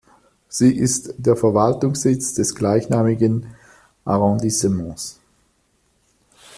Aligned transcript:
Sie 0.49 0.75
ist 0.75 1.13
der 1.19 1.35
Verwaltungssitz 1.35 2.33
des 2.33 2.55
gleichnamigen 2.55 3.53
Arrondissements. 4.03 5.19